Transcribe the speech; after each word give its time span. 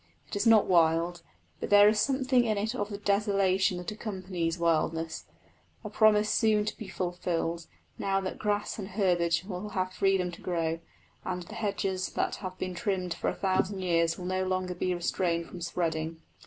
It 0.29 0.35
is 0.35 0.47
not 0.47 0.65
wild, 0.65 1.21
but 1.59 1.69
there 1.69 1.87
is 1.87 1.99
something 1.99 2.43
in 2.43 2.57
it 2.57 2.73
of 2.73 2.89
the 2.89 2.97
desolaton 2.97 3.77
that 3.77 3.91
accompanies 3.91 4.57
wildness 4.57 5.25
a 5.83 5.91
promise 5.91 6.27
soon 6.31 6.65
to 6.65 6.75
be 6.75 6.87
fulfilled, 6.87 7.67
now 7.99 8.19
that 8.21 8.39
grass 8.39 8.79
and 8.79 8.87
herbage 8.87 9.43
will 9.45 9.69
have 9.69 9.93
freedom 9.93 10.31
to 10.31 10.41
grow, 10.41 10.79
and 11.23 11.43
the 11.43 11.53
hedges 11.53 12.09
that 12.13 12.37
have 12.37 12.57
been 12.57 12.73
trimmed 12.73 13.13
for 13.13 13.27
a 13.27 13.35
thousand 13.35 13.81
years 13.81 14.17
will 14.17 14.25
no 14.25 14.43
longer 14.43 14.73
be 14.73 14.95
restrained 14.95 15.45
from 15.45 15.61
spreading. 15.61 16.19